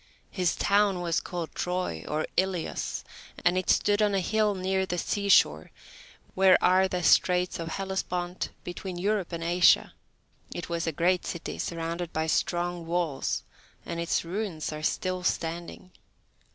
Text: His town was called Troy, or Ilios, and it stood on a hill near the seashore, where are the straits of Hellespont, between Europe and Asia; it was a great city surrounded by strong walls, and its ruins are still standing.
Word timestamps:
His 0.31 0.55
town 0.55 1.01
was 1.01 1.19
called 1.19 1.53
Troy, 1.53 2.03
or 2.07 2.25
Ilios, 2.35 3.03
and 3.45 3.55
it 3.55 3.69
stood 3.69 4.01
on 4.01 4.15
a 4.15 4.19
hill 4.19 4.55
near 4.55 4.83
the 4.83 4.97
seashore, 4.97 5.69
where 6.33 6.57
are 6.59 6.87
the 6.87 7.03
straits 7.03 7.59
of 7.59 7.67
Hellespont, 7.67 8.49
between 8.63 8.97
Europe 8.97 9.31
and 9.31 9.43
Asia; 9.43 9.93
it 10.55 10.69
was 10.69 10.87
a 10.87 10.91
great 10.91 11.27
city 11.27 11.59
surrounded 11.59 12.11
by 12.13 12.25
strong 12.25 12.87
walls, 12.87 13.43
and 13.85 13.99
its 13.99 14.25
ruins 14.25 14.73
are 14.73 14.81
still 14.81 15.21
standing. 15.21 15.91